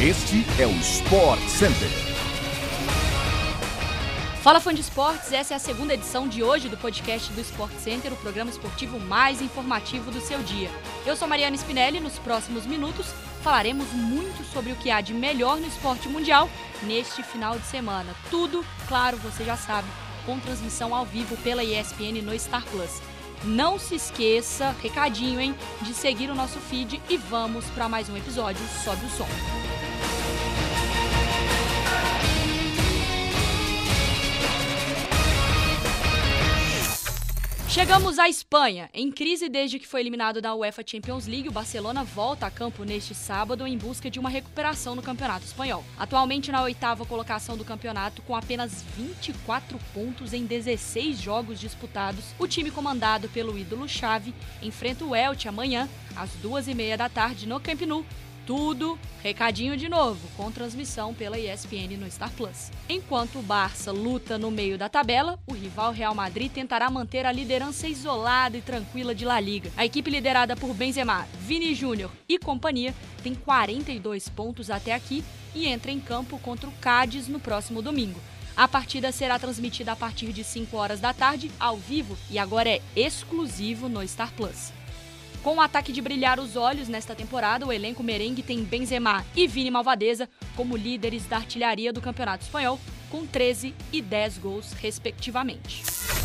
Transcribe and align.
Este 0.00 0.44
é 0.62 0.66
o 0.66 0.70
Sport 0.76 1.40
Center. 1.48 1.88
Fala 4.42 4.60
fã 4.60 4.72
de 4.72 4.80
esportes, 4.80 5.32
essa 5.32 5.54
é 5.54 5.56
a 5.56 5.58
segunda 5.58 5.92
edição 5.92 6.28
de 6.28 6.40
hoje 6.40 6.68
do 6.68 6.76
podcast 6.76 7.32
do 7.32 7.40
Sport 7.40 7.72
Center, 7.80 8.12
o 8.12 8.16
programa 8.16 8.48
esportivo 8.48 9.00
mais 9.00 9.42
informativo 9.42 10.12
do 10.12 10.20
seu 10.20 10.38
dia. 10.38 10.70
Eu 11.04 11.16
sou 11.16 11.26
Mariana 11.26 11.56
Spinelli 11.56 11.98
nos 11.98 12.16
próximos 12.20 12.64
minutos 12.64 13.06
falaremos 13.42 13.88
muito 13.92 14.44
sobre 14.52 14.72
o 14.72 14.76
que 14.76 14.90
há 14.90 15.00
de 15.00 15.14
melhor 15.14 15.58
no 15.58 15.66
esporte 15.66 16.08
mundial 16.08 16.48
neste 16.82 17.22
final 17.22 17.58
de 17.58 17.66
semana. 17.66 18.14
Tudo, 18.30 18.64
claro, 18.86 19.16
você 19.16 19.44
já 19.44 19.56
sabe, 19.56 19.88
com 20.24 20.38
transmissão 20.38 20.94
ao 20.94 21.04
vivo 21.04 21.36
pela 21.38 21.64
ESPN 21.64 22.22
no 22.22 22.38
Star 22.38 22.64
Plus. 22.66 23.00
Não 23.44 23.78
se 23.78 23.94
esqueça, 23.94 24.76
recadinho, 24.82 25.40
hein, 25.40 25.54
de 25.82 25.94
seguir 25.94 26.30
o 26.30 26.34
nosso 26.34 26.58
feed 26.58 27.00
e 27.08 27.16
vamos 27.16 27.64
para 27.66 27.88
mais 27.88 28.08
um 28.08 28.16
episódio 28.16 28.64
Sobe 28.84 29.04
o 29.06 29.10
Som. 29.10 29.77
Chegamos 37.78 38.18
à 38.18 38.28
Espanha. 38.28 38.90
Em 38.92 39.08
crise 39.08 39.48
desde 39.48 39.78
que 39.78 39.86
foi 39.86 40.00
eliminado 40.00 40.42
da 40.42 40.52
UEFA 40.52 40.82
Champions 40.84 41.28
League, 41.28 41.48
o 41.48 41.52
Barcelona 41.52 42.02
volta 42.02 42.44
a 42.44 42.50
campo 42.50 42.82
neste 42.82 43.14
sábado 43.14 43.64
em 43.64 43.78
busca 43.78 44.10
de 44.10 44.18
uma 44.18 44.28
recuperação 44.28 44.96
no 44.96 45.00
Campeonato 45.00 45.44
Espanhol. 45.44 45.84
Atualmente 45.96 46.50
na 46.50 46.60
oitava 46.60 47.06
colocação 47.06 47.56
do 47.56 47.64
campeonato, 47.64 48.20
com 48.22 48.34
apenas 48.34 48.82
24 48.96 49.78
pontos 49.94 50.32
em 50.32 50.44
16 50.44 51.20
jogos 51.20 51.60
disputados, 51.60 52.24
o 52.36 52.48
time 52.48 52.72
comandado 52.72 53.28
pelo 53.28 53.56
ídolo 53.56 53.88
Xavi 53.88 54.34
enfrenta 54.60 55.04
o 55.04 55.14
Elche 55.14 55.46
amanhã, 55.46 55.88
às 56.16 56.30
duas 56.42 56.66
e 56.66 56.74
meia 56.74 56.98
da 56.98 57.08
tarde, 57.08 57.46
no 57.46 57.60
Camp 57.60 57.82
Nou, 57.82 58.04
tudo, 58.48 58.98
recadinho 59.22 59.76
de 59.76 59.90
novo, 59.90 60.26
com 60.34 60.50
transmissão 60.50 61.12
pela 61.12 61.38
ESPN 61.38 61.98
no 61.98 62.10
Star 62.10 62.32
Plus. 62.32 62.70
Enquanto 62.88 63.38
o 63.38 63.42
Barça 63.42 63.92
luta 63.92 64.38
no 64.38 64.50
meio 64.50 64.78
da 64.78 64.88
tabela, 64.88 65.38
o 65.46 65.52
rival 65.52 65.92
Real 65.92 66.14
Madrid 66.14 66.50
tentará 66.50 66.88
manter 66.88 67.26
a 67.26 67.30
liderança 67.30 67.86
isolada 67.86 68.56
e 68.56 68.62
tranquila 68.62 69.14
de 69.14 69.26
La 69.26 69.38
Liga. 69.38 69.70
A 69.76 69.84
equipe 69.84 70.10
liderada 70.10 70.56
por 70.56 70.72
Benzema, 70.72 71.28
Vini 71.40 71.74
Júnior 71.74 72.10
e 72.26 72.38
companhia 72.38 72.94
tem 73.22 73.34
42 73.34 74.30
pontos 74.30 74.70
até 74.70 74.94
aqui 74.94 75.22
e 75.54 75.66
entra 75.66 75.90
em 75.90 76.00
campo 76.00 76.38
contra 76.38 76.70
o 76.70 76.72
Cádiz 76.80 77.28
no 77.28 77.38
próximo 77.38 77.82
domingo. 77.82 78.18
A 78.56 78.66
partida 78.66 79.12
será 79.12 79.38
transmitida 79.38 79.92
a 79.92 79.96
partir 79.96 80.32
de 80.32 80.42
5 80.42 80.74
horas 80.74 81.00
da 81.00 81.12
tarde, 81.12 81.50
ao 81.60 81.76
vivo, 81.76 82.16
e 82.30 82.38
agora 82.38 82.70
é 82.70 82.80
exclusivo 82.96 83.90
no 83.90 84.08
Star 84.08 84.32
Plus. 84.32 84.72
Com 85.42 85.56
o 85.56 85.60
ataque 85.60 85.92
de 85.92 86.02
brilhar 86.02 86.40
os 86.40 86.56
olhos 86.56 86.88
nesta 86.88 87.14
temporada, 87.14 87.64
o 87.64 87.72
elenco 87.72 88.02
merengue 88.02 88.42
tem 88.42 88.64
Benzema 88.64 89.24
e 89.36 89.46
Vini 89.46 89.70
Malvadeza 89.70 90.28
como 90.56 90.76
líderes 90.76 91.26
da 91.26 91.36
artilharia 91.36 91.92
do 91.92 92.00
Campeonato 92.00 92.44
Espanhol, 92.44 92.78
com 93.08 93.24
13 93.24 93.74
e 93.92 94.02
10 94.02 94.38
gols, 94.38 94.72
respectivamente. 94.72 96.17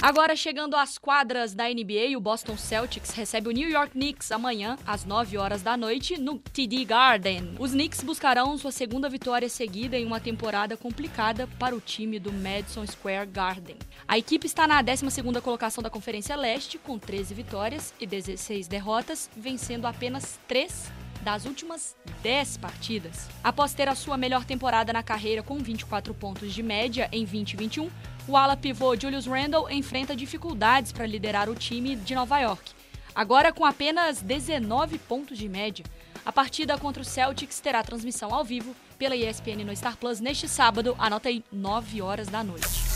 Agora 0.00 0.36
chegando 0.36 0.76
às 0.76 0.96
quadras 0.96 1.54
da 1.54 1.64
NBA, 1.68 2.16
o 2.16 2.20
Boston 2.20 2.56
Celtics 2.56 3.10
recebe 3.10 3.48
o 3.48 3.52
New 3.52 3.68
York 3.68 3.90
Knicks 3.90 4.30
amanhã 4.30 4.78
às 4.86 5.04
9 5.04 5.36
horas 5.36 5.60
da 5.60 5.76
noite 5.76 6.16
no 6.16 6.38
TD 6.38 6.84
Garden. 6.84 7.56
Os 7.58 7.72
Knicks 7.72 8.04
buscarão 8.04 8.56
sua 8.56 8.70
segunda 8.70 9.08
vitória 9.08 9.48
seguida 9.48 9.98
em 9.98 10.06
uma 10.06 10.20
temporada 10.20 10.76
complicada 10.76 11.48
para 11.58 11.74
o 11.74 11.80
time 11.80 12.20
do 12.20 12.32
Madison 12.32 12.86
Square 12.86 13.26
Garden. 13.26 13.76
A 14.06 14.16
equipe 14.16 14.46
está 14.46 14.68
na 14.68 14.82
12ª 14.84 15.40
colocação 15.40 15.82
da 15.82 15.90
Conferência 15.90 16.36
Leste 16.36 16.78
com 16.78 16.96
13 16.96 17.34
vitórias 17.34 17.92
e 18.00 18.06
16 18.06 18.68
derrotas, 18.68 19.28
vencendo 19.36 19.84
apenas 19.84 20.38
3 20.46 20.92
das 21.22 21.44
últimas 21.44 21.96
10 22.22 22.58
partidas. 22.58 23.28
Após 23.42 23.74
ter 23.74 23.88
a 23.88 23.96
sua 23.96 24.16
melhor 24.16 24.44
temporada 24.44 24.92
na 24.92 25.02
carreira 25.02 25.42
com 25.42 25.58
24 25.58 26.14
pontos 26.14 26.54
de 26.54 26.62
média 26.62 27.08
em 27.10 27.24
2021, 27.24 27.90
o 28.28 28.36
ala 28.36 28.56
pivô 28.56 28.94
Julius 28.94 29.26
Randle 29.26 29.70
enfrenta 29.70 30.14
dificuldades 30.14 30.92
para 30.92 31.06
liderar 31.06 31.48
o 31.48 31.54
time 31.54 31.96
de 31.96 32.14
Nova 32.14 32.38
York. 32.38 32.72
Agora 33.14 33.52
com 33.52 33.64
apenas 33.64 34.20
19 34.20 34.98
pontos 34.98 35.38
de 35.38 35.48
média, 35.48 35.84
a 36.24 36.30
partida 36.30 36.76
contra 36.76 37.02
o 37.02 37.04
Celtics 37.04 37.58
terá 37.58 37.82
transmissão 37.82 38.34
ao 38.34 38.44
vivo 38.44 38.76
pela 38.98 39.16
ESPN 39.16 39.64
no 39.64 39.74
Star 39.74 39.96
Plus 39.96 40.20
neste 40.20 40.46
sábado, 40.46 40.94
anota 40.98 41.30
aí, 41.30 41.42
9 41.50 42.02
horas 42.02 42.28
da 42.28 42.44
noite. 42.44 42.87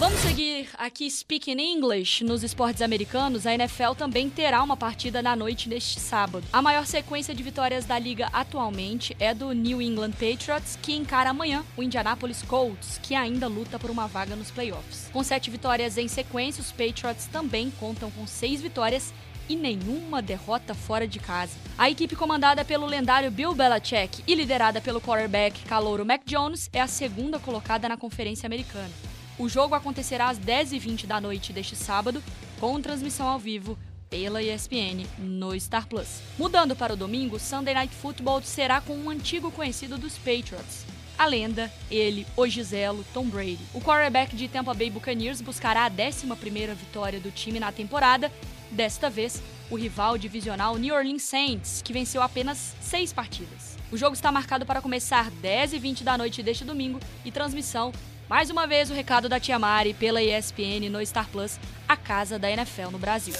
Vamos 0.00 0.20
seguir 0.20 0.66
aqui 0.78 1.10
Speaking 1.10 1.60
English 1.60 2.24
nos 2.24 2.42
esportes 2.42 2.80
americanos. 2.80 3.46
A 3.46 3.52
NFL 3.52 3.92
também 3.98 4.30
terá 4.30 4.62
uma 4.62 4.74
partida 4.74 5.20
na 5.20 5.36
noite 5.36 5.68
neste 5.68 6.00
sábado. 6.00 6.42
A 6.50 6.62
maior 6.62 6.86
sequência 6.86 7.34
de 7.34 7.42
vitórias 7.42 7.84
da 7.84 7.98
liga 7.98 8.30
atualmente 8.32 9.14
é 9.20 9.34
do 9.34 9.52
New 9.52 9.82
England 9.82 10.12
Patriots, 10.12 10.78
que 10.80 10.94
encara 10.94 11.28
amanhã 11.28 11.62
o 11.76 11.82
Indianapolis 11.82 12.40
Colts, 12.40 12.98
que 13.02 13.14
ainda 13.14 13.46
luta 13.46 13.78
por 13.78 13.90
uma 13.90 14.06
vaga 14.06 14.34
nos 14.34 14.50
playoffs. 14.50 15.10
Com 15.12 15.22
sete 15.22 15.50
vitórias 15.50 15.98
em 15.98 16.08
sequência, 16.08 16.62
os 16.62 16.72
Patriots 16.72 17.26
também 17.26 17.70
contam 17.78 18.10
com 18.10 18.26
seis 18.26 18.62
vitórias 18.62 19.12
e 19.50 19.54
nenhuma 19.54 20.22
derrota 20.22 20.74
fora 20.74 21.06
de 21.06 21.18
casa. 21.18 21.58
A 21.76 21.90
equipe 21.90 22.16
comandada 22.16 22.64
pelo 22.64 22.86
lendário 22.86 23.30
Bill 23.30 23.54
Belichick 23.54 24.24
e 24.26 24.34
liderada 24.34 24.80
pelo 24.80 24.98
quarterback 24.98 25.62
calouro 25.66 26.06
Mac 26.06 26.22
Jones 26.24 26.70
é 26.72 26.80
a 26.80 26.86
segunda 26.86 27.38
colocada 27.38 27.86
na 27.86 27.98
Conferência 27.98 28.46
Americana. 28.46 29.09
O 29.40 29.48
jogo 29.48 29.74
acontecerá 29.74 30.28
às 30.28 30.38
10h20 30.38 31.06
da 31.06 31.18
noite 31.18 31.50
deste 31.50 31.74
sábado, 31.74 32.22
com 32.60 32.78
transmissão 32.78 33.26
ao 33.26 33.38
vivo 33.38 33.78
pela 34.10 34.42
ESPN 34.42 35.06
no 35.16 35.58
Star 35.58 35.86
Plus. 35.86 36.20
Mudando 36.38 36.76
para 36.76 36.92
o 36.92 36.96
domingo, 36.96 37.40
Sunday 37.40 37.72
Night 37.72 37.94
Football 37.94 38.42
será 38.42 38.82
com 38.82 38.94
um 38.94 39.08
antigo 39.08 39.50
conhecido 39.50 39.96
dos 39.96 40.18
Patriots. 40.18 40.84
A 41.16 41.24
lenda, 41.24 41.72
ele, 41.90 42.26
o 42.36 42.46
Giselo, 42.46 43.02
Tom 43.14 43.28
Brady. 43.28 43.60
O 43.72 43.80
quarterback 43.80 44.36
de 44.36 44.46
Tampa 44.46 44.74
Bay 44.74 44.90
Buccaneers 44.90 45.40
buscará 45.40 45.86
a 45.86 45.90
11ª 45.90 46.74
vitória 46.74 47.18
do 47.18 47.30
time 47.30 47.58
na 47.58 47.72
temporada, 47.72 48.30
desta 48.70 49.08
vez 49.08 49.42
o 49.70 49.74
rival 49.74 50.18
divisional 50.18 50.76
New 50.76 50.94
Orleans 50.94 51.22
Saints, 51.22 51.80
que 51.82 51.94
venceu 51.94 52.20
apenas 52.20 52.76
seis 52.78 53.10
partidas. 53.10 53.78
O 53.90 53.96
jogo 53.96 54.12
está 54.12 54.30
marcado 54.30 54.66
para 54.66 54.82
começar 54.82 55.30
10h20 55.42 56.02
da 56.02 56.18
noite 56.18 56.42
deste 56.42 56.62
domingo 56.62 57.00
e 57.24 57.32
transmissão 57.32 57.90
mais 58.30 58.48
uma 58.48 58.64
vez 58.64 58.88
o 58.92 58.94
recado 58.94 59.28
da 59.28 59.40
Tia 59.40 59.58
Mari 59.58 59.92
pela 59.92 60.22
ESPN 60.22 60.88
no 60.88 61.04
Star 61.04 61.28
Plus, 61.30 61.58
a 61.88 61.96
casa 61.96 62.38
da 62.38 62.48
NFL 62.48 62.92
no 62.92 62.98
Brasil. 62.98 63.34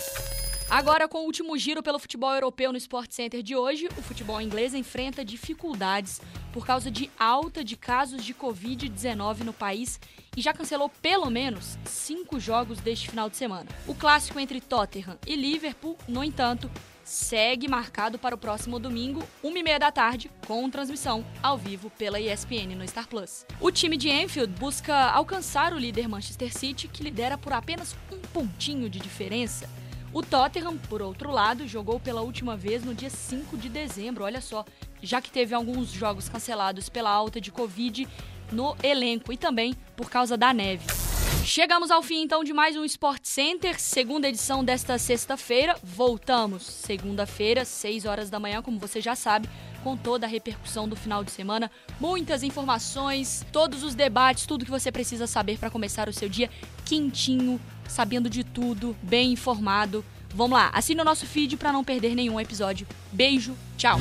Agora, 0.70 1.08
com 1.08 1.18
o 1.18 1.24
último 1.24 1.58
giro 1.58 1.82
pelo 1.82 1.98
futebol 1.98 2.32
europeu 2.32 2.70
no 2.70 2.78
Sport 2.78 3.10
Center 3.10 3.42
de 3.42 3.56
hoje, 3.56 3.88
o 3.98 4.02
futebol 4.02 4.40
inglês 4.40 4.72
enfrenta 4.72 5.24
dificuldades 5.24 6.20
por 6.52 6.64
causa 6.64 6.88
de 6.88 7.10
alta 7.18 7.64
de 7.64 7.76
casos 7.76 8.24
de 8.24 8.32
Covid-19 8.32 9.40
no 9.40 9.52
país 9.52 9.98
e 10.36 10.40
já 10.40 10.52
cancelou 10.52 10.88
pelo 11.02 11.28
menos 11.28 11.76
cinco 11.84 12.38
jogos 12.38 12.78
deste 12.78 13.10
final 13.10 13.28
de 13.28 13.36
semana. 13.36 13.66
O 13.84 13.96
clássico 13.96 14.38
entre 14.38 14.60
Tottenham 14.60 15.18
e 15.26 15.34
Liverpool, 15.34 15.98
no 16.06 16.22
entanto, 16.22 16.70
segue 17.02 17.66
marcado 17.66 18.16
para 18.16 18.36
o 18.36 18.38
próximo 18.38 18.78
domingo, 18.78 19.24
1h30 19.42 19.78
da 19.80 19.90
tarde, 19.90 20.30
com 20.46 20.70
transmissão 20.70 21.26
ao 21.42 21.58
vivo 21.58 21.90
pela 21.90 22.20
ESPN 22.20 22.76
no 22.76 22.86
Star 22.86 23.08
Plus. 23.08 23.44
O 23.60 23.72
time 23.72 23.96
de 23.96 24.08
Enfield 24.08 24.54
busca 24.60 25.10
alcançar 25.10 25.72
o 25.72 25.78
líder 25.78 26.06
Manchester 26.06 26.56
City, 26.56 26.86
que 26.86 27.02
lidera 27.02 27.36
por 27.36 27.52
apenas 27.52 27.96
um 28.12 28.18
pontinho 28.18 28.88
de 28.88 29.00
diferença. 29.00 29.68
O 30.12 30.22
Tottenham, 30.22 30.76
por 30.76 31.00
outro 31.00 31.30
lado, 31.30 31.68
jogou 31.68 32.00
pela 32.00 32.20
última 32.20 32.56
vez 32.56 32.84
no 32.84 32.92
dia 32.92 33.08
5 33.08 33.56
de 33.56 33.68
dezembro, 33.68 34.24
olha 34.24 34.40
só, 34.40 34.64
já 35.00 35.20
que 35.20 35.30
teve 35.30 35.54
alguns 35.54 35.88
jogos 35.88 36.28
cancelados 36.28 36.88
pela 36.88 37.10
alta 37.10 37.40
de 37.40 37.52
Covid 37.52 38.08
no 38.50 38.76
elenco 38.82 39.32
e 39.32 39.36
também 39.36 39.72
por 39.96 40.10
causa 40.10 40.36
da 40.36 40.52
neve. 40.52 40.84
Chegamos 41.44 41.90
ao 41.90 42.02
fim 42.02 42.22
então 42.22 42.44
de 42.44 42.52
mais 42.52 42.76
um 42.76 42.84
Sport 42.84 43.22
Center, 43.24 43.80
segunda 43.80 44.28
edição 44.28 44.64
desta 44.64 44.98
sexta-feira. 44.98 45.76
Voltamos 45.82 46.62
segunda-feira, 46.62 47.64
6 47.64 48.04
horas 48.04 48.30
da 48.30 48.38
manhã, 48.38 48.62
como 48.62 48.78
você 48.78 49.00
já 49.00 49.16
sabe, 49.16 49.48
com 49.82 49.96
toda 49.96 50.26
a 50.26 50.28
repercussão 50.28 50.88
do 50.88 50.94
final 50.94 51.24
de 51.24 51.30
semana, 51.30 51.70
muitas 51.98 52.42
informações, 52.42 53.44
todos 53.52 53.82
os 53.82 53.94
debates, 53.94 54.46
tudo 54.46 54.64
que 54.64 54.70
você 54.70 54.92
precisa 54.92 55.26
saber 55.26 55.58
para 55.58 55.70
começar 55.70 56.08
o 56.08 56.12
seu 56.12 56.28
dia 56.28 56.50
quentinho, 56.84 57.60
sabendo 57.88 58.30
de 58.30 58.44
tudo, 58.44 58.96
bem 59.02 59.32
informado. 59.32 60.04
Vamos 60.34 60.56
lá, 60.56 60.70
assine 60.72 61.00
o 61.00 61.04
nosso 61.04 61.26
feed 61.26 61.56
para 61.56 61.72
não 61.72 61.82
perder 61.82 62.14
nenhum 62.14 62.40
episódio. 62.40 62.86
Beijo, 63.12 63.56
tchau. 63.76 63.98